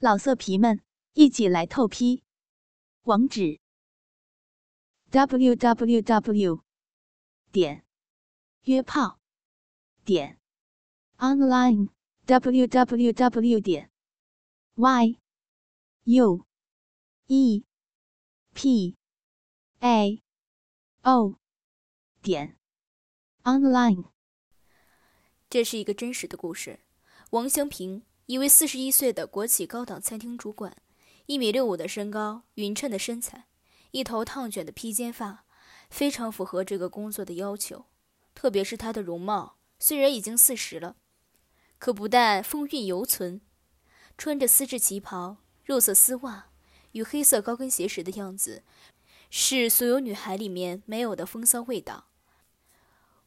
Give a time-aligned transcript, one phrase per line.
[0.00, 0.80] 老色皮们，
[1.14, 2.22] 一起来透批！
[3.02, 3.58] 网址
[5.10, 6.62] ：w w w
[7.50, 7.84] 点
[8.62, 9.18] 约炮
[10.04, 10.38] 点
[11.16, 11.88] online
[12.26, 13.90] w w w 点
[14.76, 15.18] y
[16.04, 16.46] u
[17.26, 17.64] e
[18.54, 18.96] p
[19.80, 20.22] a
[21.02, 21.40] o
[22.22, 22.56] 点
[23.42, 24.12] online。
[25.50, 26.78] 这是一个真实的故事，
[27.30, 28.04] 王香平。
[28.28, 30.76] 一位四十一岁的国企高档餐厅主管，
[31.24, 33.46] 一米六五的身高，匀称的身材，
[33.92, 35.46] 一头烫卷的披肩发，
[35.88, 37.86] 非常符合这个工作的要求。
[38.34, 40.96] 特别是他的容貌，虽然已经四十了，
[41.78, 43.40] 可不但风韵犹存。
[44.18, 46.50] 穿着丝质旗袍、肉色丝袜
[46.92, 48.62] 与黑色高跟鞋时的样子，
[49.30, 52.08] 是所有女孩里面没有的风骚味道。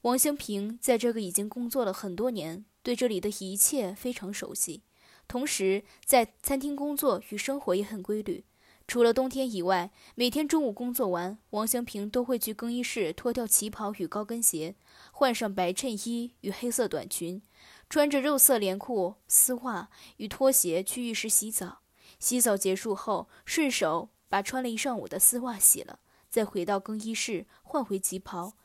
[0.02, 4.84] 王兴平在这个已经工作了很多年，对这里的一切非常熟悉。
[5.32, 8.44] 同时，在餐厅工作与生活也很规律。
[8.86, 14.76] 除了冬天以外，每天中午工作完，王祥平都会去更衣室脱掉旗袍与高跟鞋，
[15.14, 17.42] 换上白衬衣与黑色短裙，
[17.90, 21.80] 穿着肉色连裤、丝袜与拖鞋去浴室洗澡。
[22.20, 28.56] 洗澡结束后，顺手把穿了一上午的丝袜洗了，再回到更衣室换回旗袍。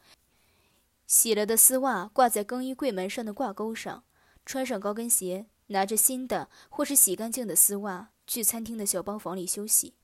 [1.06, 4.02] 洗了的丝袜挂在更衣柜门上的挂钩上，
[4.44, 5.46] 穿上高跟鞋。
[5.68, 9.94] 拿着新的或是洗干净的丝袜去餐厅的小包房里休息，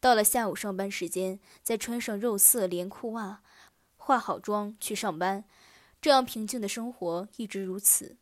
[0.00, 3.42] 到了下午上班时间，再穿上肉色连裤袜，
[3.96, 5.44] 化好妆去上班。
[6.00, 8.16] 这样平静的生活一直如此。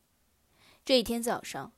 [0.84, 1.72] 这一天早上，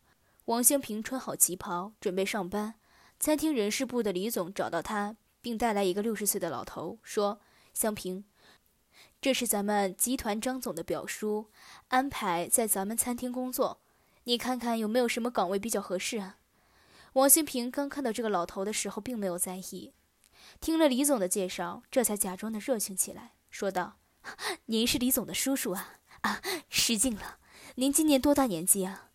[0.45, 2.75] 王香平穿好旗袍准备上班，
[3.19, 7.41] 餐厅人事部的李总找到他，并带来一个六十岁的老头，说
[7.73, 8.25] ：“香平，
[9.21, 11.51] 这是咱们集团张总的表叔，
[11.89, 13.81] 安排在咱们餐厅工作。”
[14.29, 16.39] 你看看有没有什么岗位比较合适啊？
[17.13, 19.93] 王新平刚看到这个老头的时候，并没有在意，
[20.61, 23.99] 听了李总的介绍，这才假装的热情起来，说道
[24.67, 25.99] ：“您是李总的叔叔啊？
[26.23, 27.39] 啊，失敬了。
[27.77, 29.11] 您今年多大年纪啊？”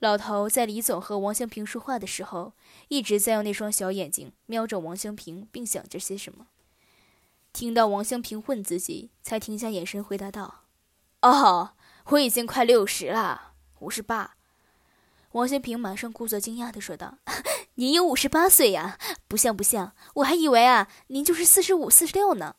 [0.00, 2.54] 老头在李总和王香平说话的时候，
[2.88, 6.46] 一直在用那双小眼睛瞄着王香平，并想着些什么。
[7.52, 10.64] 听到王香平问自己，才停下眼神，回答道
[11.20, 11.74] ：“哦，
[12.06, 13.48] 我已经快六十了。”
[13.80, 14.36] 五十八，
[15.32, 17.16] 王先平马上故作惊讶的说道
[17.76, 18.98] ：“您有五十八岁呀？
[19.26, 22.56] 不像不像，我还以为啊，您就是四十五、四十六呢。”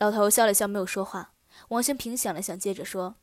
[0.00, 1.32] 老头笑了笑，没有说话。
[1.68, 3.16] 王先平想了想，接着说：“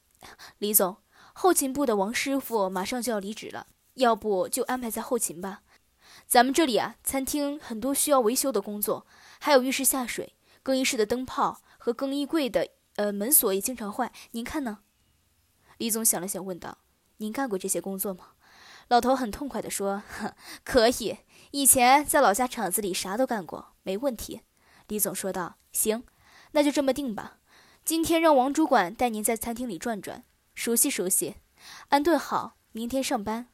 [0.59, 0.97] 李总，
[1.33, 5.61] 后勤部的王师傅马上就要离职了，要不就安排在后勤吧？
[6.27, 9.07] 咱们这里啊，餐厅很多需要维修的工作，
[9.39, 14.79] 还有浴室下水、更衣室的灯泡和更衣柜的呃门锁也经常坏，您看呢？”
[15.77, 16.77] 李总想了想，问道
[17.17, 18.29] ：“您干过这些工作吗？”
[18.87, 20.03] 老头很痛快地说
[20.63, 21.17] ：“可以，
[21.51, 24.41] 以前在老家厂子里啥都干过，没问题。”
[24.87, 26.03] 李总说道：“行，
[26.51, 27.39] 那就这么定吧。
[27.83, 31.37] 今天让王主管带您在餐厅里转转，熟悉熟悉，
[31.89, 33.47] 安顿好，明天上班。”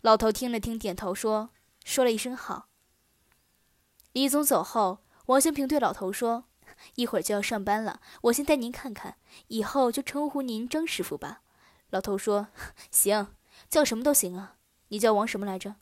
[0.00, 1.50] 老头听了听，点头说
[1.84, 2.68] ：“说了一声好。”
[4.12, 6.44] 李总走后，王兴平对老头说
[6.96, 9.16] ：“一会儿就要上班了，我先带您看看，
[9.48, 11.42] 以后就称呼您张师傅吧。”
[11.94, 12.48] 老头说
[12.90, 13.36] ：“行，
[13.68, 14.56] 叫什么都行啊。
[14.88, 15.76] 你叫王什么来着？”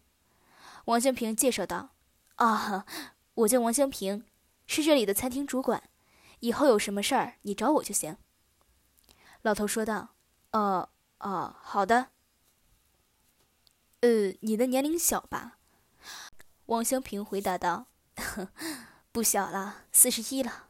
[0.85, 1.95] 王香平介绍道
[2.37, 2.85] ：“啊，
[3.33, 4.27] 我叫王香平，
[4.67, 5.85] 是这里的餐厅主管。
[6.41, 8.19] 以后有什么事儿，你找我就行。”
[9.41, 10.11] 老头说道
[10.53, 10.91] ：“哦，
[11.21, 12.09] 哦，好的。
[14.01, 15.57] 呃，你的年龄小吧？”
[16.67, 17.87] 王香平回答道
[19.13, 20.69] ：“不小了，四十一了。”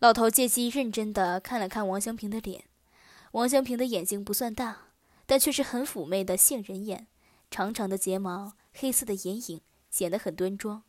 [0.00, 2.67] 老头借机认真的看了看王香平的脸。
[3.32, 4.88] 王香平的眼睛不算大，
[5.26, 7.06] 但却是很妩媚的杏仁眼，
[7.50, 10.82] 长长的睫毛，黑色的眼影，显得很端庄。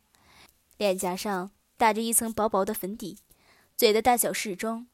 [0.78, 3.18] 脸颊上打着一层薄薄的粉底，
[3.76, 4.88] 嘴的大小适中，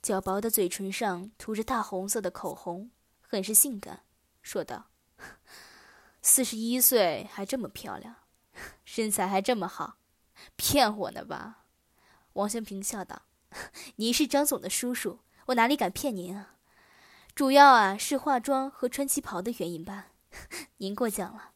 [0.00, 2.90] 较薄的嘴唇上涂着大红色的口红，
[3.20, 4.04] 很是性感。
[4.40, 4.86] 说道
[6.22, 8.14] ：“四十一岁还这么漂亮，
[8.86, 9.98] 身材还这么好，
[10.56, 11.64] 骗我呢吧？”
[12.32, 13.22] 王香平笑道
[13.96, 16.54] ：“您是张总的叔叔，我哪里敢骗您啊？”
[17.36, 20.06] 主要啊是化妆和穿旗袍的原因吧，
[20.78, 21.50] 您过奖了。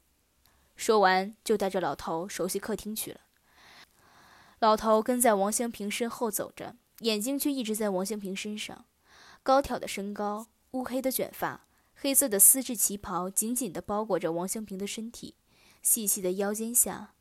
[0.76, 3.20] 说完就带着老头熟悉客厅去了。
[4.58, 8.84] 老头跟在王香平身后走着，眼睛却一直在王香平身上。
[9.42, 15.34] 高挑的身高，乌黑的卷发，黑色的丝质旗袍紧紧地包裹着王香平的身体，
[15.80, 17.14] 细细的腰间下，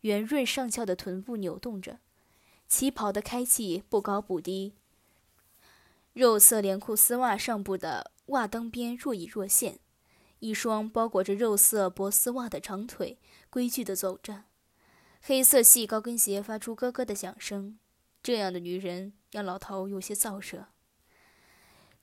[0.00, 1.98] 圆润上翘的臀部扭动着，
[2.66, 4.72] 旗袍的开气不高不低。
[6.16, 9.80] 肉色连裤丝袜上部的袜裆边若隐若现，
[10.38, 13.18] 一双包裹着肉色薄丝袜的长腿，
[13.50, 14.44] 规矩地走着。
[15.20, 17.78] 黑色细高跟鞋发出咯咯的响声。
[18.22, 20.68] 这样的女人让老头有些燥热。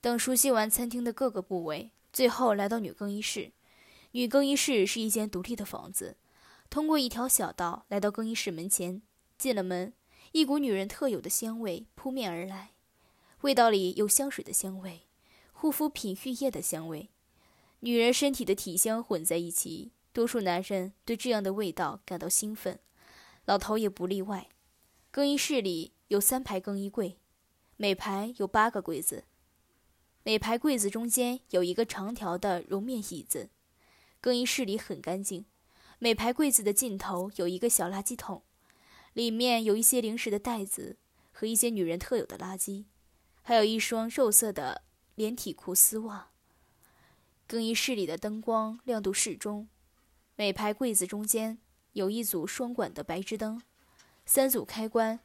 [0.00, 3.50] 等熟悉完餐厅的各个部位，最后来到女更衣室。
[4.12, 6.16] 女更衣室是一间独立的房子。
[6.70, 9.02] 通过一条小道来到更衣室门前，
[9.36, 9.92] 进了门，
[10.30, 12.73] 一股女人特有的香味扑面而来。
[13.44, 15.02] 味道里有香水的香味，
[15.52, 17.10] 护肤品、浴液的香味，
[17.80, 19.92] 女人身体的体香混在一起。
[20.14, 22.78] 多数男人对这样的味道感到兴奋，
[23.44, 24.48] 老头也不例外。
[25.10, 27.18] 更衣室里有三排更衣柜，
[27.76, 29.24] 每排有八个柜子。
[30.22, 33.50] 每排柜子中间有一个长条的绒面椅子，
[34.22, 35.44] 更衣室里很干净。
[35.98, 38.40] 每排柜子的尽头有一个小垃圾桶，
[39.12, 40.96] 里面有一些零食的袋子
[41.30, 42.84] 和一些女人特有的垃圾，
[43.46, 44.82] 还有一双肉色的
[45.14, 46.30] 连体裤丝袜。
[47.46, 49.68] 更衣室里的灯光亮度适中，
[50.34, 51.58] 每排柜子中间
[51.92, 53.62] 有一组双管的白炽灯，
[54.24, 55.20] 三组开关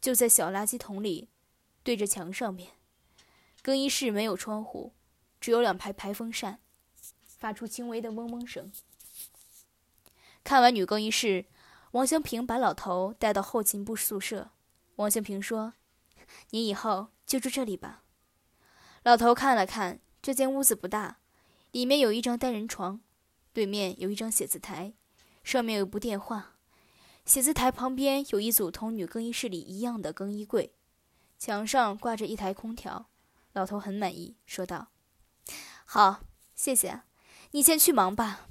[0.00, 1.28] 就在小垃圾桶里，
[1.82, 2.72] 对着墙上面。
[3.60, 4.94] 更衣室没有窗户，
[5.38, 6.60] 只有两排排风扇，
[7.26, 8.72] 发出轻微的嗡嗡声。
[10.42, 11.44] 看完女更衣室，
[11.90, 14.52] 王香平把老头带到后勤部宿舍。
[14.96, 15.74] 王香平说
[16.50, 18.02] ：“你以后就住这里吧。”
[19.04, 21.20] 老头看了看这间屋子不大，
[21.70, 23.00] 里面有一张单人床，
[23.52, 24.94] 对面有一张写字台，
[25.44, 26.56] 上面有部电话。
[27.24, 30.74] 写字台旁边有一组同女更衣室里一样的更衣柜，
[31.38, 33.10] 墙上挂着一台空调。
[33.52, 34.88] 老头很满意，说道
[35.84, 36.22] ：“好，
[36.54, 37.02] 谢谢。
[37.52, 38.48] 你先去忙吧，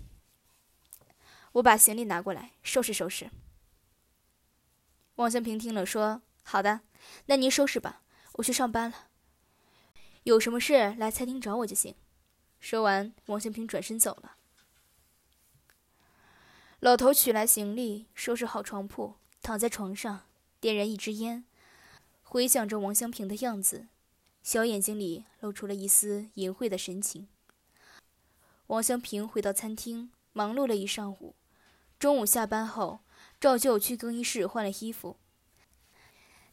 [1.53, 3.31] 我把行李拿过来收拾收拾。”
[5.15, 6.81] 王香平听了说：“好的，
[7.25, 8.01] 那您收拾吧，
[8.37, 9.09] 我去上班了。
[10.23, 11.93] 有什么事来餐厅找我就行。”
[12.59, 14.37] 说完，王香平转身走了。
[16.79, 20.27] 老头取来行李，收拾好床铺，躺在床上，
[20.59, 21.45] 点燃一支烟，
[22.23, 23.87] 回想着王香平的样子。
[24.43, 27.27] 小眼睛里露出了一丝淫秽的神情。
[28.67, 31.35] 王香平回到餐厅，忙碌了一上午。
[31.99, 32.99] 中午下班后，
[33.39, 35.17] 照旧去更衣室换了衣服，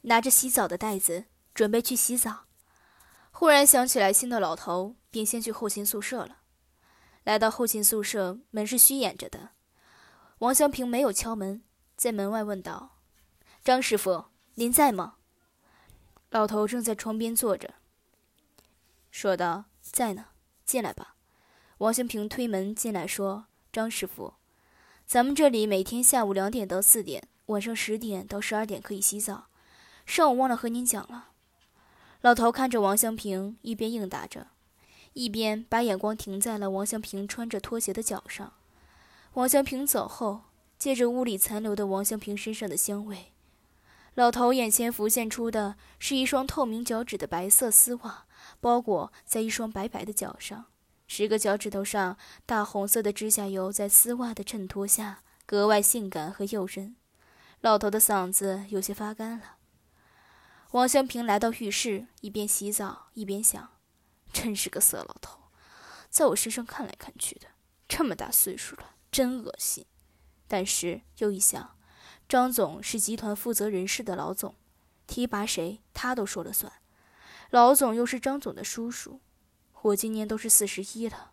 [0.02, 2.44] 拿着洗澡的袋子准备去洗澡。
[3.30, 6.38] 忽然想起来新的老头，便先去后勤宿舍了。
[7.24, 9.50] 来到后勤宿舍，门是虚掩着的。
[10.38, 11.62] 王香平没有敲门，
[11.96, 12.98] 在门外问道
[13.64, 15.14] ：“张师傅，您在吗？”
[16.30, 17.74] 老头正在窗边坐着。
[19.10, 20.26] 说道：“在呢，
[20.64, 21.14] 进来吧。”
[21.78, 24.34] 王香平推门进来，说：“张师傅，
[25.06, 29.48] 咱们这里每天下午两点到四点，晚上十点到十二点可以洗澡。
[30.04, 31.30] 上午忘了和您讲了。”
[32.24, 34.46] 老头看着王香平，一边应答着，
[35.12, 38.54] 一边把眼光停在了王香平穿着拖鞋的脚上。
[39.34, 40.44] 王香平走后，
[40.78, 43.32] 借着屋里残留的王香平身上的香味，
[44.14, 48.24] 老头眼前浮现出的是一双透明脚趾的白色丝袜。
[48.58, 50.64] 包裹在一双白白的脚上，
[51.06, 52.16] 十个脚趾头上
[52.46, 56.96] 大红色的指甲油在丝袜的衬托下格外性感和诱人。
[57.60, 59.56] 老头的嗓子有些发干了。
[60.74, 63.70] 王香平来到浴室，一边洗澡一边想：
[64.32, 65.38] 真是个色老头，
[66.10, 67.46] 在我身上看来看去的，
[67.86, 69.86] 这么大岁数了，真恶心。
[70.48, 71.76] 但是又一想，
[72.28, 74.56] 张总是集团负责人事的老总，
[75.06, 76.72] 提拔谁他都说了算。
[77.50, 79.20] 老总又是张总的叔叔，
[79.82, 81.30] 我今年都是四十一了，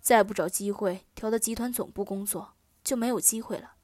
[0.00, 3.74] 再不找机会调到集团总部工作，就没有机会了。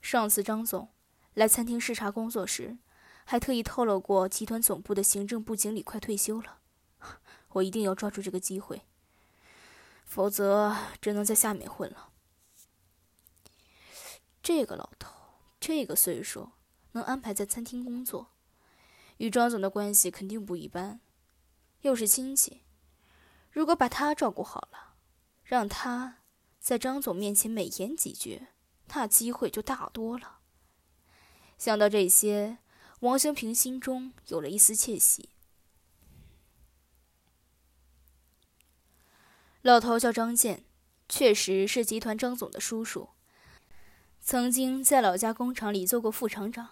[0.00, 0.90] 上次张总
[1.34, 2.78] 来餐厅视察工作时，
[3.24, 6.58] 还特意透露过集团总部的行政部经理快退休了。
[7.50, 8.82] 我一定要抓住这个机会，
[10.04, 12.10] 否则只能在下面混了。
[14.42, 15.12] 这个老头，
[15.60, 16.52] 这个岁数，
[16.92, 18.28] 能安排在餐厅工作？
[19.18, 21.00] 与张总的关系肯定不一般，
[21.82, 22.62] 又是亲戚。
[23.50, 24.94] 如果把他照顾好了，
[25.44, 26.18] 让他
[26.58, 28.46] 在张总面前美言几句，
[28.88, 30.38] 那机会就大多了。
[31.58, 32.58] 想到这些，
[33.02, 35.30] 王兴平心中有了一丝窃喜。
[39.60, 40.64] 老头叫张健，
[41.08, 43.08] 确实是集团张总的叔叔，
[44.20, 46.68] 曾经在老家工厂里做过副厂长。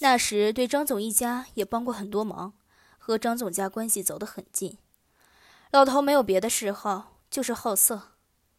[0.00, 2.52] 那时对张总一家也帮过很多忙，
[2.98, 4.76] 和张总家关系走得很近。
[5.70, 8.12] 老头没有别的嗜好，就是好色。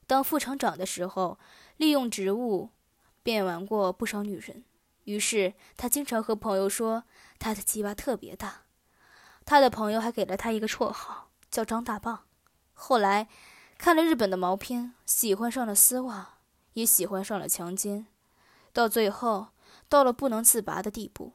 [0.07, 1.37] 当副厂长的时候，
[1.77, 2.71] 利用职务
[3.21, 4.63] 便玩过不少女人。
[5.09, 7.05] 于是他经常和朋友说
[7.39, 8.65] 他的鸡巴特别大。
[9.43, 12.25] 他的朋友还给了他一个绰号，叫张大棒。
[12.73, 13.27] 后来
[13.79, 16.37] 看了日本的毛片，喜欢上了丝袜，
[16.73, 18.05] 也喜欢上了强奸，
[18.71, 19.47] 到最后
[19.87, 21.33] 到了不能自拔的地步。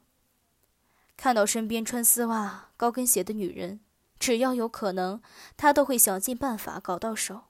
[1.17, 3.81] 看到身边穿丝袜、高跟鞋的女人，
[4.21, 5.21] 只要有可能，
[5.57, 7.47] 他都会想尽办法搞到手，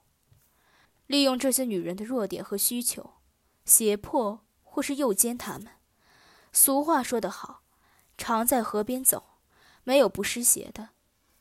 [1.05, 3.13] 利用这些女人的弱点和需求，
[3.63, 5.67] 胁迫或是诱奸她们。
[6.55, 7.63] 俗话说得好，
[8.17, 9.41] 常在河边走，
[9.83, 10.91] 没有不湿鞋的。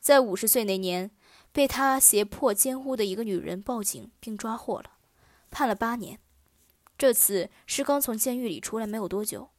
[0.01, 1.13] 在五十岁那年，
[1.53, 4.97] 被他胁迫奸污的一个女人报警并抓获了，
[5.53, 6.19] 判了八年。
[6.99, 9.51] 这次是刚从监狱里出来没有多久，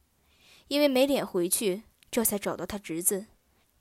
[0.68, 1.84] 因为没脸回去。
[2.10, 3.26] 这才找到他侄子，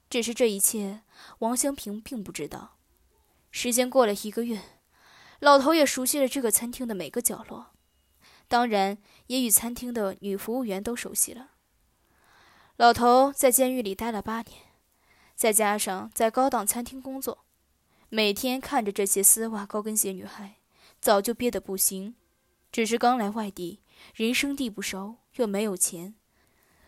[0.10, 1.02] 只是这一切
[1.40, 2.78] 王香平并不知道。
[3.52, 4.62] 时间过了一个月，
[5.40, 7.74] 老头也熟悉了这个餐厅的每个角落，
[8.48, 11.52] 当然也与餐厅的女服务员都熟悉了。
[12.78, 14.60] 老头在监狱里待了八年，
[15.34, 17.46] 再加上在高档餐厅工作，
[18.10, 20.58] 每天看着这些丝袜、高跟鞋女孩，
[21.00, 22.16] 早就憋得不行。
[22.74, 23.80] 只是刚来外地，
[24.14, 26.16] 人生地不熟，又没有钱。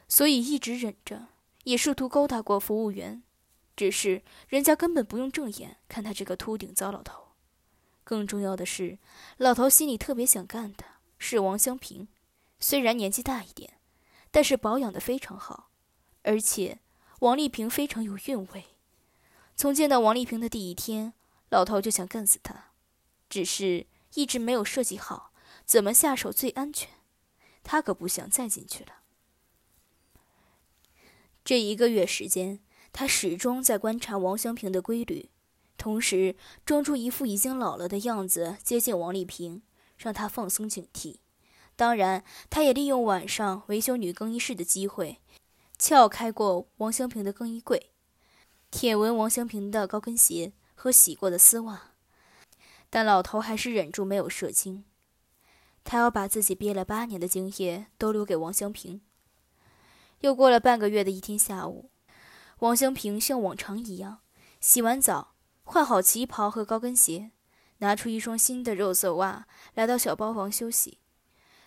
[0.10, 1.28] 所以一直忍着，
[1.64, 3.24] 也试图勾搭过服务员，
[3.74, 7.30] 只是人家根本不用正眼看他这个秃顶糟老头。
[8.04, 9.00] 更重要的是，
[9.38, 10.84] 老头心里特别想干的
[11.18, 12.10] 是王香平，
[12.60, 13.76] 虽然年纪大一点，
[14.32, 15.70] 但是保养的非常好，
[16.28, 16.80] 而且
[17.22, 18.66] 王丽萍非常有韵味。
[19.56, 21.14] 从见到王丽萍的第一天，
[21.50, 22.72] 老头就想干死她，
[23.30, 25.32] 只是一直没有设计好
[25.66, 26.90] 怎么下手最安全。
[27.64, 29.02] 他可不想再进去了。
[31.44, 32.60] 这一个月时间，
[32.94, 35.30] 他始终在观察王香平的规律，
[35.78, 39.64] 同时装出一副已经老了的样子接近王丽萍，
[39.98, 41.20] 让她放松警惕。
[41.76, 45.20] 当然，他也利用晚上维修女更衣室的机会，
[45.78, 47.92] 撬开过王香平的更衣柜，
[48.72, 51.92] 舔闻王香平的高跟鞋和洗过的丝袜。
[52.90, 54.86] 但老头还是忍住没有射精，
[55.84, 59.02] 他要把自己憋了八年的精液都留给王香平。
[60.22, 61.92] 又过了半个月的一天下午，
[62.60, 64.22] 王香平像往常一样
[64.60, 67.32] 洗完澡，换好旗袍和高跟鞋，
[67.80, 71.00] 拿出一双新的肉色袜，来到小包房休息。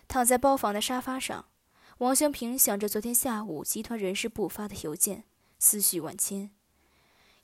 [0.07, 1.45] 躺在包房的沙发上，
[2.01, 5.23] 王香平想着昨天下午集团人事部发的邮件，
[5.59, 6.49] 思绪万千。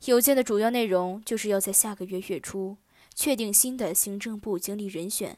[0.05, 2.77] 邮件的主要内容就是要在下个月月初
[3.13, 5.37] 确定新的行政部经理人选。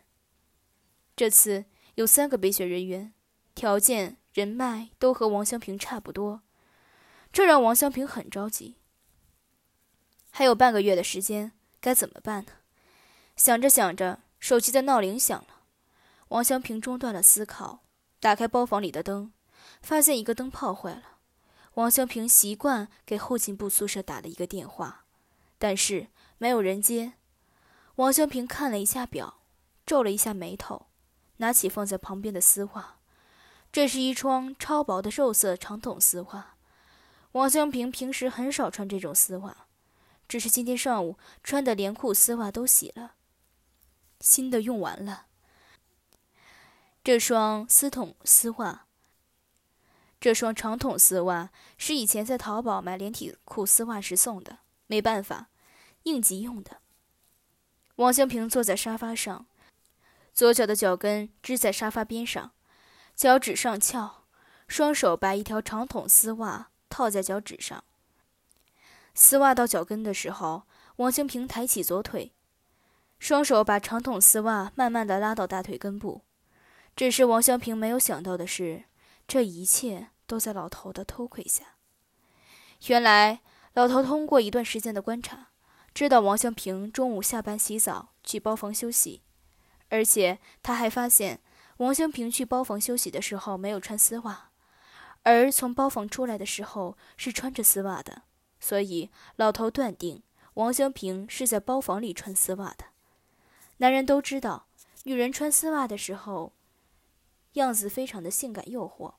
[1.17, 3.13] 这次有三个备选人员，
[3.53, 4.15] 条件。
[4.31, 6.43] 人脉都和王香平差不多，
[7.33, 8.75] 这让王香平很着急。
[10.29, 12.51] 还有半个月的时间，该怎么办呢？
[13.35, 15.63] 想着想着，手机的闹铃响了。
[16.29, 17.81] 王香平中断了思考，
[18.19, 19.31] 打开包房里的灯，
[19.81, 21.19] 发现一个灯泡坏了。
[21.75, 25.05] 王香平习惯给后勤部宿舍打了一个电话，
[25.57, 26.07] 但是
[26.38, 27.13] 没有人接。
[27.95, 29.41] 王香平看了一下表，
[29.85, 30.88] 皱了一下眉头，
[31.38, 32.97] 拿起放在旁边的丝袜。
[33.71, 36.55] 这是一双超薄的肉色长筒丝袜，
[37.33, 39.67] 王香平平时很少穿这种丝袜，
[40.27, 43.13] 只是今天上午穿的连裤丝袜都洗了，
[44.19, 45.27] 新的用完了。
[47.01, 48.86] 这双丝筒丝袜，
[50.20, 55.48] 这双长筒丝袜是以前在淘宝买连体裤丝袜时送的，没办法，
[56.03, 56.82] 应急用的。
[57.96, 59.48] 王香平坐在沙发上，
[60.34, 62.51] 左脚的脚跟支在沙发边上。
[63.15, 64.25] 脚趾上翘，
[64.68, 67.84] 双手把一条长筒丝袜套在脚趾上。
[69.13, 70.63] 丝袜到脚跟的时候，
[70.98, 72.34] 王兴平抬起左腿，
[73.20, 76.24] 双手把长筒丝袜慢慢的拉到大腿根部。
[77.00, 78.84] 只是王香平没有想到的是，
[79.25, 81.75] 这一切都在老头的偷窥下。
[82.88, 83.39] 原来，
[83.74, 85.51] 老头通过一段时间的观察，
[85.94, 89.22] 知道王香平中午下班洗澡去包房休息，
[89.88, 91.39] 而且他还发现。
[91.77, 94.50] 王香平去包房休息的时候没有穿丝袜，
[95.24, 98.24] 而从包房出来的时候是穿着丝袜的，
[98.60, 100.22] 所以老头断定
[100.56, 102.88] 王香平是在包房里穿丝袜的。
[103.77, 104.68] 男人都知道，
[105.06, 106.51] 女人穿丝袜的时候，
[107.53, 109.15] 样子非常的性感诱惑。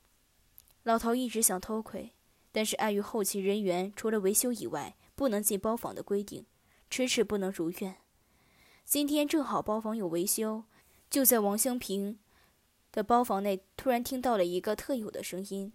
[0.83, 2.13] 老头一直想偷窥，
[2.51, 6.45] 但是碍于后勤人员除了维修以外不能进包房的规定，
[6.89, 7.97] 迟迟不能如愿。
[8.83, 10.63] 今天正好包房有维修，
[11.09, 12.19] 就在王香平。
[12.91, 15.71] 的包房内突然听到了一个特有的声音。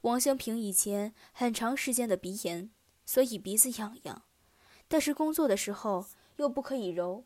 [0.00, 2.70] 王香平以前很长时间的鼻炎，
[3.06, 4.24] 所以鼻子痒痒，
[4.88, 6.06] 但是工作的时候
[6.38, 7.24] 又不可以揉，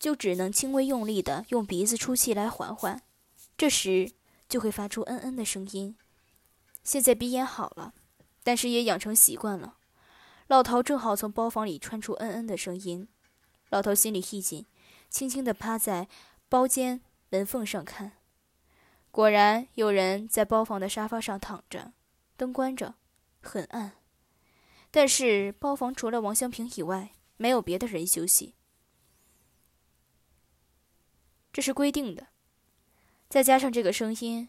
[0.00, 3.02] 就只能轻微用力的用鼻子出气来缓缓，
[3.56, 4.12] 这时
[4.48, 5.96] 就会发出嗯嗯的声音。
[6.84, 7.94] 现在鼻炎好了，
[8.42, 9.78] 但是也养成习惯了。
[10.46, 13.08] 老头正好从包房里传出嗯嗯的声音，
[13.70, 14.66] 老头心里一紧，
[15.08, 16.08] 轻轻地趴在
[16.48, 18.12] 包间门缝上看，
[19.10, 21.92] 果然有人在包房的沙发上躺着，
[22.36, 22.94] 灯关着，
[23.40, 23.94] 很暗。
[24.92, 28.54] 但是包房除了王香平以外，没有别的人休息，
[31.52, 32.28] 这是规定的。
[33.28, 34.48] 再加上这个声音，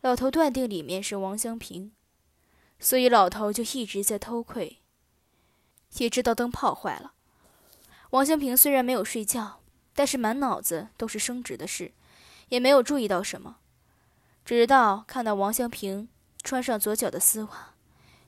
[0.00, 1.92] 老头断定里面是王香平，
[2.78, 4.78] 所以老头就一直在偷窥。
[5.98, 7.12] 也知道灯泡坏了，
[8.10, 9.60] 王香平虽然没有睡觉，
[9.94, 11.92] 但是满脑子都是升职的事，
[12.48, 13.58] 也没有注意到什么，
[14.44, 16.08] 直到看到王香平
[16.42, 17.74] 穿上左脚的丝袜。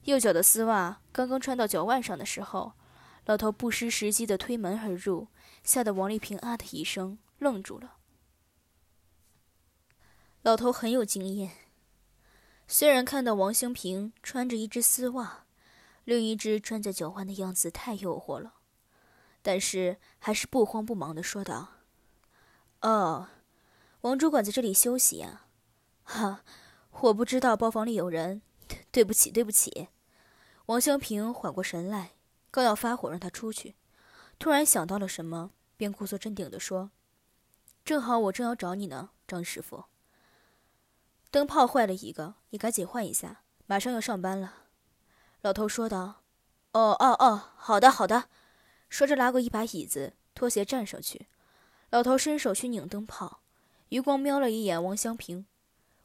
[0.05, 2.73] 右脚的丝袜刚刚穿到脚腕上的时候，
[3.27, 5.27] 老头不失时机的推门而入，
[5.63, 7.97] 吓得王丽萍啊的一声愣住了。
[10.43, 11.53] 老头很有经验，
[12.67, 15.45] 虽然看到王兴平穿着一只丝袜，
[16.05, 18.55] 另一只穿在脚腕的样子太诱惑了，
[19.43, 21.75] 但是还是不慌不忙的说道
[22.81, 23.29] ：“哦，
[24.03, 25.47] 王主管在这里休息呀？
[26.05, 26.45] 哈，
[26.93, 28.41] 我不知道包房里有人，
[28.93, 29.89] 对不起，对不起。”
[30.67, 32.13] 王香平缓过神来，
[32.51, 33.75] 刚要发火让他出去，
[34.39, 36.93] 突然想到了什么，便故作镇定的说
[37.85, 39.85] ：“正好我正要找你呢，张师傅。
[41.31, 44.65] 灯泡坏了一个，你赶紧换一下，马上要上班了。”
[45.43, 46.23] 老头说道。
[46.73, 48.29] “哦哦哦，好的好的。”
[48.89, 51.27] 说着拉过一把椅子，拖鞋站上去。
[51.91, 53.41] 老头伸手去拧灯泡，
[53.89, 55.47] 余光瞄了一眼王香平。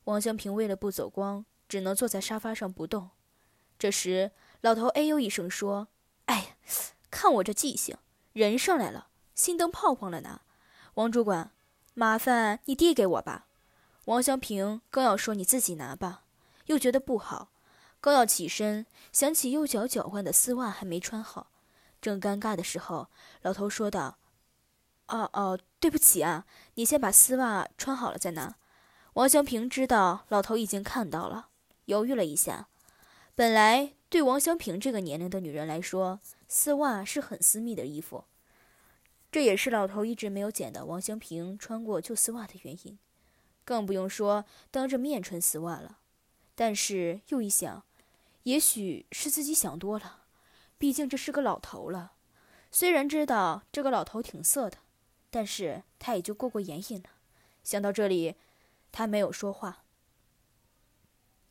[0.05, 3.11] 王香平为了不走光，只能坐在沙发上不动。
[3.77, 4.31] 这时。
[4.61, 5.89] 老头哎呦一声说
[6.27, 6.45] ：“哎呀，
[7.11, 7.97] 看我这记性，
[8.31, 10.43] 人上来了，新灯泡忘了拿。
[10.93, 11.51] 王主管，
[11.93, 13.47] 麻烦你递给我吧。”
[14.05, 16.23] 王香平刚要说你自己拿吧，
[16.65, 17.49] 又觉得不好，
[18.01, 21.51] 刚要起身，想起右脚脚腕的丝袜还没穿好，
[22.01, 23.09] 正尴尬的时候，
[23.41, 24.17] 老头说道
[25.07, 26.45] ：“哦哦，对不起啊，
[26.75, 28.55] 你先把丝袜穿好了再拿。”
[29.13, 31.49] 王香平知道老头已经看到了，
[31.85, 32.67] 犹豫了一下，
[33.35, 33.93] 本来。
[34.13, 38.25] 对王香平这个年龄的女人来说，丝袜是很私密的衣服，
[39.31, 42.99] 这也是老头一直没有捡到王香平穿过旧丝袜的原因，
[43.63, 45.99] 更不用说当着面穿丝袜了。
[46.55, 47.83] 但是又一想，
[48.43, 50.23] 也许是自己想多了，
[50.77, 52.13] 毕竟这是个老头了。
[52.71, 54.77] 虽然知道这个老头挺色的，
[55.29, 57.09] 但是他也就过过眼瘾了。
[57.63, 58.35] 想到这里，
[58.91, 59.83] 他没有说话，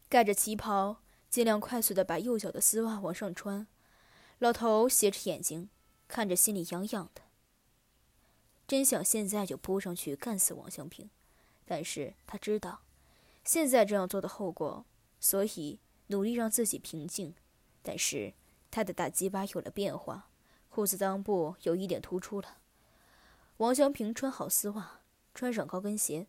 [0.08, 0.98] 盖着旗袍。
[1.30, 3.66] 尽量快速的把右脚的丝袜往上穿，
[4.38, 5.70] 老头斜着眼睛
[6.06, 7.22] 看着，心里痒痒的。
[8.68, 11.08] 真想现在就扑上去干死王香平，
[11.64, 12.80] 但是他知道
[13.44, 14.84] 现在这样做的后果，
[15.20, 17.34] 所以努力让自己平静。
[17.82, 18.34] 但是
[18.70, 20.28] 他的大鸡巴有了变化，
[20.68, 22.58] 裤子裆部有一点突出了。
[23.58, 25.00] 王香平穿好丝袜，
[25.34, 26.26] 穿上高跟鞋，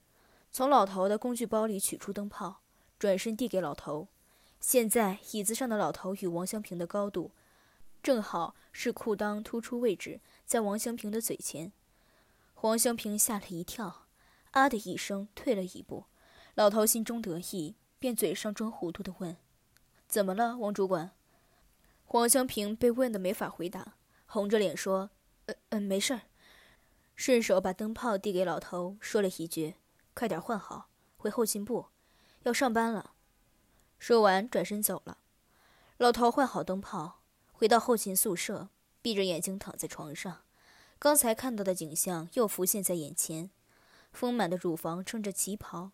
[0.51, 2.61] 从老头的工具包里取出灯泡，
[2.97, 4.07] 转身递给老头。
[4.59, 7.31] 现在椅子上的老头与王香平的高度，
[8.01, 11.71] 正好是裤裆突出位置，在王香平的嘴前。
[12.61, 14.02] 王香平吓了一跳，
[14.53, 16.05] 啊的一声退了一步。
[16.55, 19.37] 老头心中得意，便嘴上装糊涂的问
[20.07, 21.11] ：“怎么了，王主管？”
[22.05, 25.09] 黄香平被问的没法回答，红着脸说
[25.47, 26.21] ：“嗯嗯，没事儿。”
[27.15, 29.75] 顺手把灯泡递给老头，说了一句
[30.13, 31.87] ：“快点换好，回后勤部，
[32.43, 33.13] 要上班了。”
[33.97, 35.19] 说完，转身走了。
[35.97, 38.69] 老头换好灯泡，回到后勤宿舍，
[39.01, 40.41] 闭着眼睛躺在床上。
[40.99, 43.49] 刚才看到的景象又浮现在眼前：
[44.13, 45.91] 丰满的乳房撑着旗袍，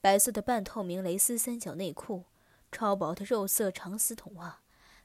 [0.00, 2.24] 白色的半透明蕾丝三角内裤，
[2.70, 4.60] 超薄的肉色长丝筒袜，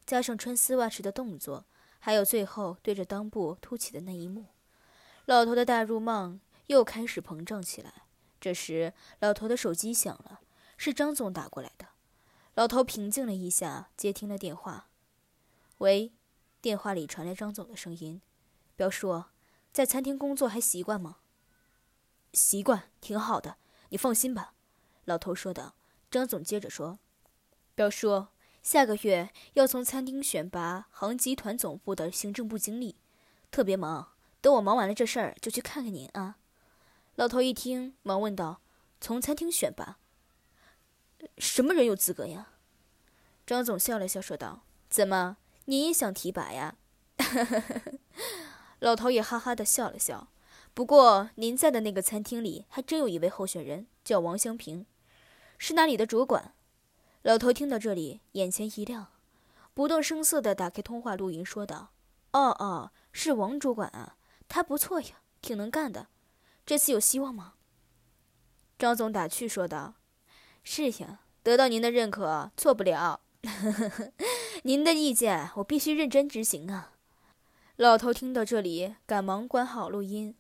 [0.06, 1.66] 加上穿丝袜时的动作，
[2.00, 4.48] 还有最后对着裆部凸起的那一幕，
[5.26, 7.94] 老头的大入梦又开始膨胀起来。
[8.40, 10.42] 这时，老头的手机响了，
[10.78, 11.88] 是张总打过来的。
[12.54, 14.90] 老头平静了一下，接听了电话。
[15.80, 16.12] 喂，
[16.62, 18.22] 电话里传来张总的声音
[18.76, 19.24] ：“表叔，
[19.72, 21.18] 在餐厅工作还习惯吗
[22.34, 23.58] ？”“习惯，挺好的，
[23.90, 24.54] 你放心吧。”
[25.06, 25.76] 老头说道。
[26.10, 27.00] 张总接着说
[27.76, 28.28] ：“表叔，
[28.64, 32.96] 下个月要从餐厅选拔杭集团总部的行政部经理，
[33.52, 34.14] 特别忙。
[34.40, 36.38] 等我忙完了这事儿，就去看看您啊。”
[37.16, 38.62] 老头一听，忙问道
[39.02, 40.00] ：“从餐厅选拔？”
[41.38, 42.54] 什么人有资格呀？
[43.46, 45.36] 张总笑了笑说道：“怎么，
[45.66, 46.78] 你也想提拔呀？”
[48.80, 50.30] 老头也哈哈的笑了笑。
[50.78, 54.86] 不过您在的那个餐厅里还真有一位候选人，叫王香平，
[55.58, 56.54] 是那里的主管。
[57.24, 59.08] 老头听到这里，眼前一亮，
[59.74, 61.94] 不动声色的打开通话录音说道
[62.34, 66.10] ：“哦哦，是王主管啊，他不错呀，挺能干的，
[66.64, 67.56] 这次有希望吗？
[68.78, 69.96] 张总打趣说道
[70.64, 73.22] ：“是呀，得到您的认可，错不了。
[74.62, 76.94] 您的意见我必须认真执行啊。”
[77.78, 80.36] 老头听到这里，赶忙关好录音，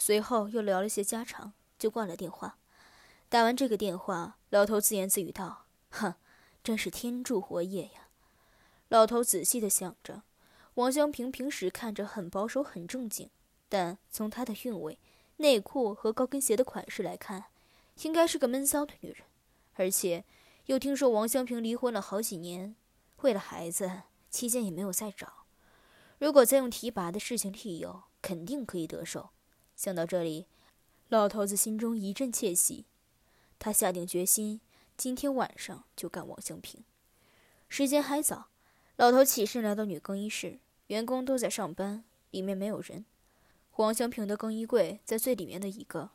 [0.00, 2.56] 随后又聊了些家常，就挂了电话。
[3.28, 6.14] 打完这个电话，老头自言自语道：“哼，
[6.64, 8.08] 真是天助活也呀。”
[8.88, 10.22] 老头仔细的想着，
[10.74, 13.28] 王香平平时看着很保守、很正经，
[13.68, 14.98] 但从她的韵味、
[15.36, 17.44] 内裤和高跟鞋的款式来看，
[18.02, 19.18] 应该是个闷骚的女人。
[19.74, 20.24] 而且，
[20.66, 22.74] 又听说王香平离婚了好几年，
[23.18, 25.44] 为了孩子，期间也没有再找。
[26.18, 29.30] 如果再用提拔的事情利诱，肯定可以得手。
[29.80, 30.44] 想到这里，
[31.08, 32.84] 老头子心中一阵窃喜。
[33.58, 34.60] 他下定决心，
[34.94, 36.84] 今天晚上就干王香平。
[37.66, 38.48] 时间还早。
[38.96, 43.06] 老头起身来到女更衣室，员工都在上班，里面没有人。
[43.70, 46.10] 黄香平的更衣柜在最里面的一个，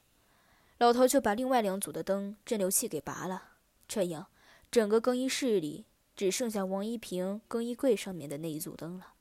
[0.77, 3.53] 老头就把另外两组的灯镇流器给拔了，
[3.87, 4.27] 这样
[4.69, 9.13] 整个更衣室里只剩下王一平更衣柜上面的那一组灯了。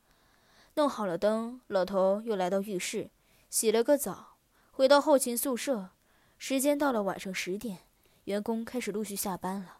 [0.74, 3.08] 弄好了灯，老头又来到浴室，
[3.48, 4.33] 洗了个澡，
[4.76, 5.90] 回到后勤宿舍。
[6.36, 7.82] 时间到了晚上十点，
[8.24, 9.78] 员工开始陆续下班了。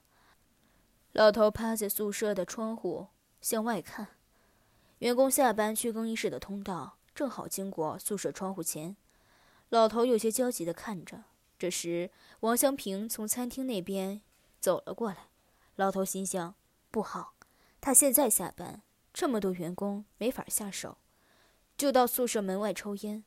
[1.11, 3.09] 老头趴在宿舍的窗户。
[3.41, 4.09] 向外看，
[5.01, 8.97] 员工下班去更衣室的通道正好经过宿舍窗户前。
[9.69, 11.25] 老头有些焦急地看着。
[11.59, 14.23] 这时，王香平从餐厅那边
[14.61, 15.29] 走了过来。
[15.77, 16.55] 老头心想：
[16.91, 17.35] 不好，
[17.83, 18.81] 他现在下班，
[19.13, 20.97] 这么多员工没法下手，
[21.77, 23.25] 就到宿舍门外抽烟。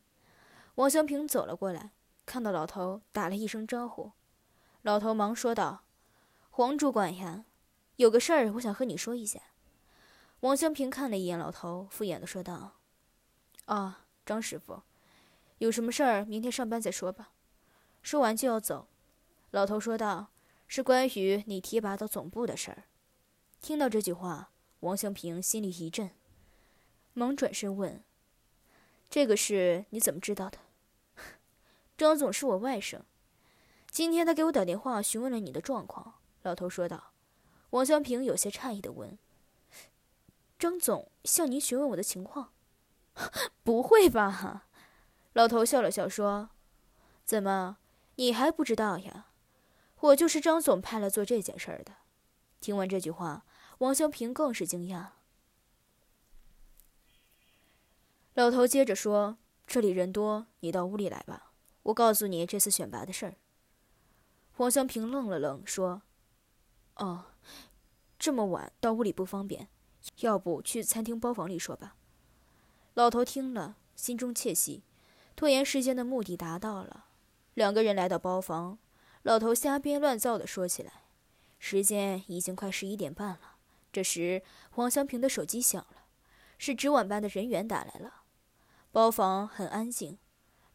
[0.78, 1.90] 王香平走了过来，
[2.24, 4.12] 看到老头，打了一声招呼。
[4.84, 5.86] 老头忙说道
[6.52, 7.46] ：“黄主管呀，
[7.96, 9.42] 有个事儿，我想和你说一下。”
[10.42, 12.74] 王香平看了一眼老头，敷衍的说道
[13.66, 14.84] ：“啊，张师傅，
[15.58, 17.32] 有什么事儿，明天上班再说吧。”
[18.04, 18.88] 说完就要走。
[19.50, 20.28] 老头说道
[20.68, 22.84] ：“是关于你提拔到总部的事儿。”
[23.62, 26.12] 听到这句话，王香平心里一震，
[27.14, 28.04] 忙转身问
[29.10, 30.60] ：“这个事你怎么知道的？”
[31.98, 33.02] 张总是我外甥，
[33.90, 37.14] 今天他给我打电话询问了你的状况。”老头说道。
[37.72, 39.18] 王香平有些诧异的问。
[40.58, 42.54] 张总向您询问我的情况，
[43.64, 44.68] 不会吧？
[45.34, 46.52] 老头笑了笑说
[47.26, 47.78] ：“怎么，
[48.16, 49.28] 你还不知道呀？
[50.00, 51.98] 我就是张总派来做这件事儿的。”
[52.62, 53.46] 听完这句话，
[53.80, 55.08] 王香平更是惊讶。
[58.34, 61.47] 老头接着说：“这里人多，你到屋里来吧，
[61.88, 63.36] 我告诉你这次选拔的事儿。”
[64.56, 66.02] 黄香平愣了愣，说
[66.96, 67.26] ：“哦，
[68.18, 69.68] 这么晚到屋里不方便。”
[70.20, 71.98] 要不去餐厅包房里说吧。
[72.94, 74.84] 老头听了，心中窃喜，
[75.36, 77.08] 拖延时间的目的达到了。
[77.56, 78.80] 两个人来到包房，
[79.24, 81.04] 老头瞎编乱造的说起来。
[81.60, 83.58] 时间已经快十一点半了。
[83.92, 86.06] 这时，黄香平的手机响了，
[86.58, 88.24] 是值晚班的人员打来了。
[88.94, 90.18] 包房很安静，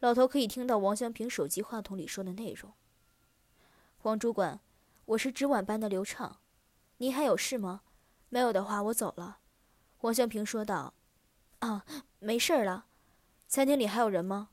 [0.03, 2.73] 老头可以听到王香平手机话筒里说的内容
[4.03, 4.59] ：“王主管，
[5.05, 6.41] 我是值晚班的刘畅，
[6.97, 7.83] 您还有事吗？”
[8.27, 9.37] 没有的话，我走了。”
[10.03, 10.93] 王香平说道。
[11.59, 11.85] “啊，
[12.19, 12.87] 没事了。
[13.47, 14.49] 餐厅里还有人吗？”“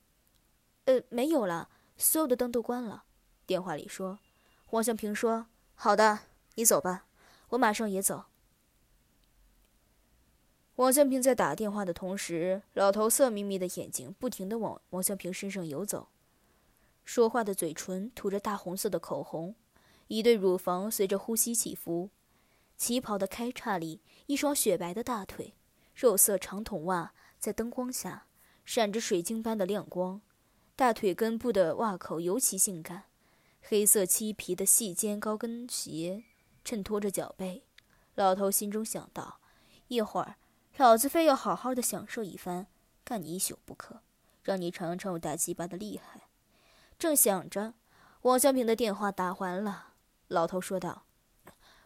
[0.86, 3.02] 呃，没有了，所有的灯都关了。”
[3.44, 4.20] 电话里说。
[4.70, 6.20] 王香平说：“好的，
[6.54, 7.06] 你走吧，
[7.48, 8.26] 我马上也走。”
[10.80, 16.08] 王向平在打电话的同时，老头色眯眯的眼睛不停的往王向平身上游走，
[17.04, 19.54] 说话的嘴唇涂着大红色的口红，
[20.08, 22.08] 一对乳房随着呼吸起伏。
[22.78, 25.52] 旗袍的开叉里，一双雪白的大腿，
[25.94, 28.24] 肉色长筒袜在灯光下
[28.64, 30.22] 闪着水晶般的亮光，
[30.76, 33.02] 大腿根部的袜口尤其性感，
[33.60, 36.24] 黑色漆皮的细尖高跟鞋
[36.64, 37.64] 衬托着脚背。
[38.14, 39.40] 老头心中想到：
[39.88, 40.36] 一会儿，
[40.80, 42.66] 老子非要好好的享受一番，
[43.04, 44.00] 干你一宿不可，
[44.42, 46.22] 让你尝尝我大鸡巴的厉害。
[46.98, 47.74] 正想着，
[48.22, 49.88] 王香平的电话打完了，
[50.28, 51.02] 老头说道：“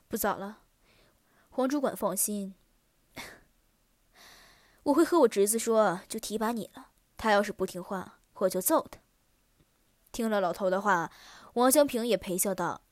[0.07, 0.61] 不早了。”
[1.51, 2.55] 黄主管放心，
[4.85, 6.91] 我会和我侄子说，就提拔你了。
[7.17, 9.01] 他要是不听话，我就揍他。
[10.13, 11.11] 听了老头的话，
[11.55, 12.83] 王香平也陪笑道：“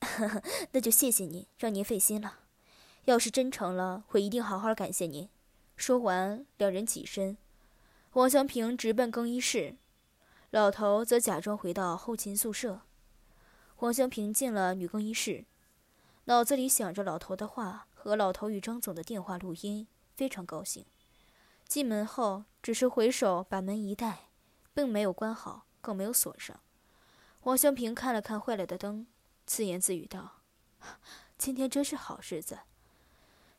[0.71, 2.39] 那就谢谢您，让您费心了。
[3.05, 5.29] 要是真成了，我一定好好感谢您。”
[5.75, 7.37] 说完，两人起身，
[8.13, 9.77] 王香平直奔更衣室，
[10.51, 12.81] 老头则假装回到后勤宿舍。
[13.77, 15.45] 王香平进了女更衣室，
[16.25, 17.87] 脑子里想着老头的话。
[18.03, 20.85] 和老头与张总的电话录音，非常高兴。
[21.65, 24.27] 进门后，只是回手把门一带，
[24.73, 26.59] 并没有关好，更没有锁上。
[27.43, 29.07] 王香平看了看坏了的灯，
[29.45, 30.41] 自言自语道
[31.39, 32.59] ：“今天真是好日子，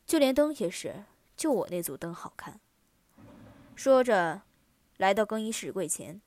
[0.05, 2.59] 就连灯也是，就我那组灯好看。”
[3.75, 4.43] 说着，
[4.97, 6.21] 来到更衣室柜前。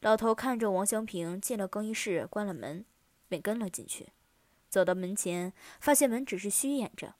[0.00, 2.84] 老头看着王香平进了更衣室，关了门，
[3.28, 4.12] 便跟了进去。
[4.68, 7.14] 走到门前，发现门只是虚掩着，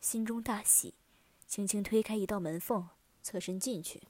[0.00, 0.94] 心中大喜，
[1.46, 2.88] 轻轻推开一道门缝，
[3.22, 4.02] 侧身进去，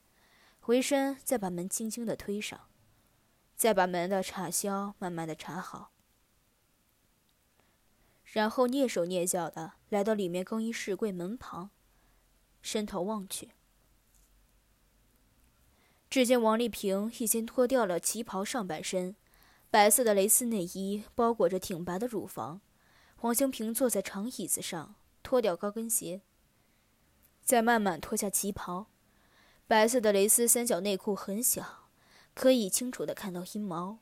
[0.59, 2.67] 回身再把门轻轻的推上。
[3.55, 5.91] 再把门的插销慢慢的插好，
[8.25, 11.69] 然后蹑手蹑脚的来到里面更衣室柜门旁，
[12.63, 13.51] 伸头望去，
[16.09, 19.15] 只见王丽萍已经脱掉了旗袍上半身，
[19.69, 22.61] 白色的蕾丝内衣包裹着挺拔的乳房。
[23.21, 26.21] 王香平坐在长椅子上，脱掉高跟鞋，
[27.43, 28.87] 再慢慢脱下旗袍，
[29.67, 31.81] 白色的蕾丝三角内裤很小。
[32.33, 33.99] 可以清楚地看到阴毛。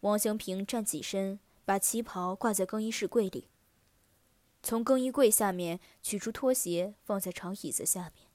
[0.00, 3.48] 王香平站起身，把旗袍挂在更衣室柜里。
[4.68, 8.26] 从更衣柜下面取出拖鞋，放在长椅子下面，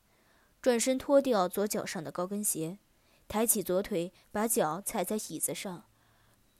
[0.63, 2.79] 转身脱掉左脚上的高跟鞋，
[3.27, 5.85] 抬起左腿，把脚踩在椅子上，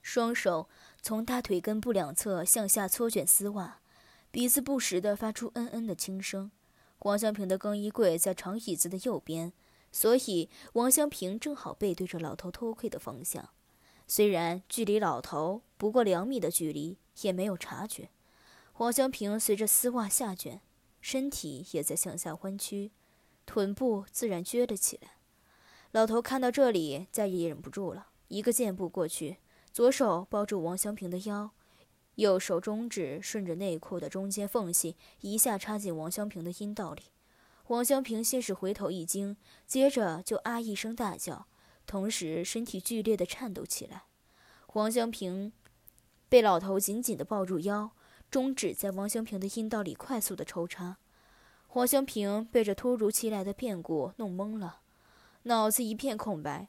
[0.04, 0.70] 双手
[1.02, 3.80] 从大腿根部两侧向下搓卷丝袜，
[4.30, 6.52] 鼻子不时地发出嗯嗯的轻声。
[7.00, 9.54] 王香平的更衣柜在长椅子的右边。
[9.92, 13.50] 所以，王香平正好背对着老头偷窥的方向。
[14.08, 18.12] 虽然距离老头不过两米的距离，也没有察觉。
[18.78, 20.60] 王香平随着丝袜下卷，
[21.00, 22.92] 身体也在向下弯曲，
[23.46, 25.12] 臀部自然撅了起来。
[25.92, 29.38] 老头看到这里，再也忍不住了，一个箭步过去，
[29.72, 31.52] 左手抱住王香平的腰，
[32.16, 37.04] 右手中指顺着内裤的中间缝隙，一下插进王香平的阴道里。
[37.68, 41.46] 王香平先是回头一惊，接着就啊一声大叫，
[41.86, 44.06] 同时身体剧烈的颤抖起来。
[44.74, 45.54] 王香平
[46.28, 47.92] 被老头紧紧的抱住腰，
[48.34, 50.98] 中指在王香平的阴道里快速的抽插。
[51.74, 54.80] 王香平被这突如其来的变故弄懵了，
[55.44, 56.68] 脑子一片空白，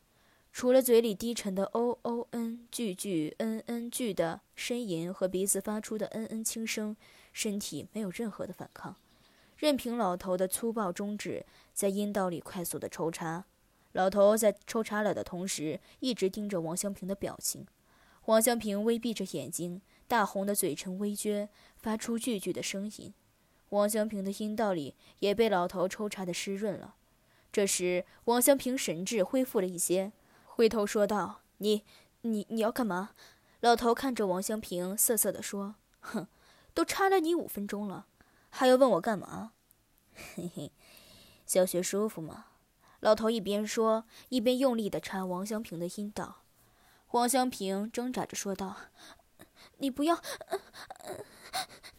[0.53, 6.95] 除了嘴里低沉的 o o n 句句 n n 句的呻吟和鼻子发出的嗯嗯轻声，
[7.33, 8.97] 身体没有任何的反抗。
[9.57, 13.47] 任凭老头的粗暴中指在阴道里快速的抽插，
[13.93, 17.67] 老头在抽插了的同时，一直盯着王香平的表情。
[18.27, 23.15] 王香平微闭着眼睛，大红的嘴唇微撅，发出句句的声音。
[23.71, 26.95] 王香平的阴道里也被老头抽插的湿润了。
[27.51, 30.13] 这时，王香平神智恢复了一些，
[30.45, 31.85] 回头说道：“你、
[32.23, 33.11] 你、你要干嘛？”
[33.61, 36.29] 老头看着王香平，涩涩的说：“哼，
[36.75, 38.07] 都插了你五分钟了。”
[38.51, 39.53] 还要问我干嘛？
[40.15, 40.73] 嘿嘿，
[41.45, 42.47] 小学舒服吗？
[43.01, 46.43] 老头一边说，一边用力地插王香平的阴道。
[47.11, 48.77] 王香平挣扎着说道
[49.85, 50.19] ：“你不要，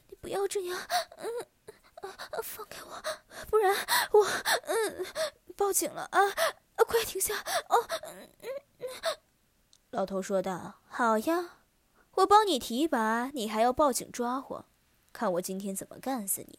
[0.10, 0.82] 你不要这样，
[1.18, 1.28] 嗯
[2.42, 3.04] 放开我，
[3.48, 3.76] 不然
[4.12, 4.26] 我……
[4.64, 5.06] 嗯，
[5.56, 6.20] 报警了啊！
[6.88, 7.36] 快停下！
[7.70, 8.30] 哦，嗯
[9.92, 11.60] 老头说道：“好呀，
[12.16, 14.66] 我帮你提拔，你还要报警抓我？”
[15.14, 16.58] 看我今天怎么干死你！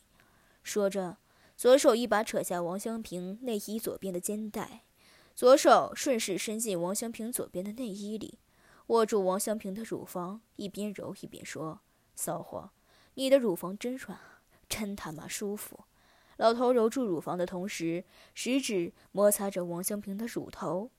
[0.62, 1.16] 说着，
[1.56, 4.84] 左手一把扯下王香平内衣左边的肩带，
[5.34, 8.38] 左手顺势伸进王香平左边的内衣里，
[8.88, 11.81] 握住王香平的乳房，一边揉一边说
[12.14, 12.70] ：“骚货，
[13.14, 14.18] 你的乳房真软，
[14.68, 15.85] 真他妈舒服。”
[16.38, 20.90] 老头揉住乳房的同时，食指摩擦着王香平的乳头。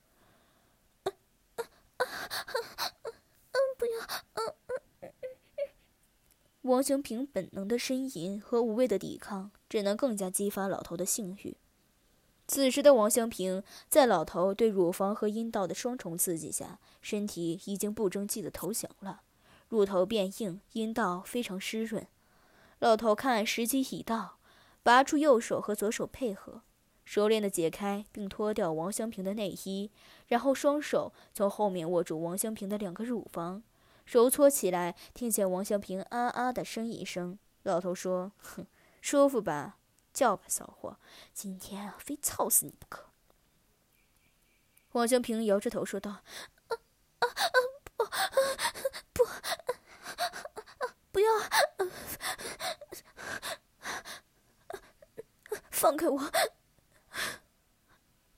[6.63, 11.55] 王香平本能的呻吟和无谓的抵抗，只能更加激发老头的性欲。
[12.47, 19.21] 此时的王香平，在老头对乳房和阴道的双重刺激下，身体已经不争气的投降了，
[19.67, 22.07] 乳头变硬，阴道非常湿润。
[22.79, 24.37] 老头看时机已到，
[24.81, 26.61] 拔出右手和左手配合，
[27.03, 29.91] 熟练的解开并脱掉王香平的内衣，
[30.27, 33.61] 然后双手从后面握住王香平的两个乳房。
[34.05, 37.37] 揉搓起来，听见王香平啊啊的呻吟声。
[37.63, 38.65] 老头说：“哼，
[39.01, 39.79] 舒服吧？
[40.17, 40.97] 叫吧，骚货！
[41.31, 43.11] 今天啊，非操死你不可。”
[44.93, 46.09] 王香平摇着头说道
[46.69, 46.73] ：“啊
[47.19, 47.27] 啊
[47.97, 48.01] 啊！
[49.13, 49.29] 不不
[51.11, 51.29] 不要！
[55.69, 56.31] 放开我！”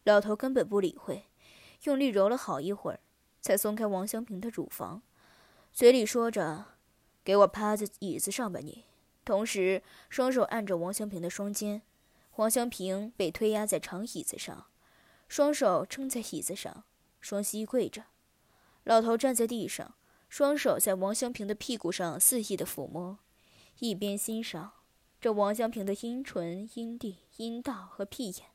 [0.04, 1.30] 老头根本不理会，
[1.84, 3.00] 用力揉了好一会儿，
[3.39, 5.02] 才松开王香平的乳房。
[5.72, 6.65] 嘴里说着
[7.24, 8.84] ：“给我趴在椅子上吧，你。”
[9.30, 11.84] 同时，双手按着王香平的双肩。
[12.38, 14.65] 王香平被推压在长椅子上，
[15.28, 16.84] 双手撑在椅子上，
[17.22, 18.06] 双膝跪着。
[18.86, 19.94] 老头站在地上，
[20.30, 23.20] 双手在王香平的屁股上肆意的抚摸，
[23.78, 24.72] 一边欣赏
[25.22, 28.48] 这王香平的阴唇、阴蒂、阴道和屁眼。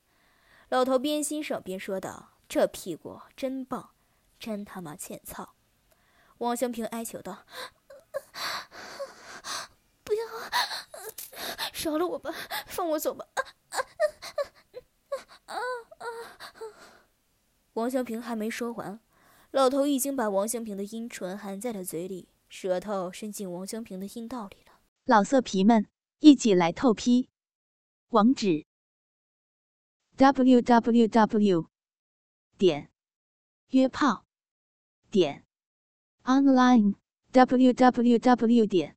[0.71, 3.91] 老头边欣赏边说道：“这屁股真棒，
[4.41, 5.55] 真他妈欠操！”
[6.39, 7.47] 王香平哀求道
[10.05, 10.23] ：“不要，
[11.73, 12.33] 饶了我吧，
[12.67, 13.79] 放我走吧！”啊
[15.47, 15.57] 啊啊
[15.99, 16.63] 啊啊
[17.73, 19.01] 王香平还没说完。
[19.51, 24.81] 老头已经把王香平的阴唇含在了嘴里，舌头伸进王香平的阴道里了。
[25.05, 25.87] 老色皮们，
[26.19, 27.29] 一起来透批！
[28.09, 28.67] 网址
[30.17, 31.69] ：w w w
[32.59, 32.91] 点
[33.69, 34.25] 约炮
[35.11, 35.45] 点
[36.25, 36.95] online
[37.33, 38.97] w w w 点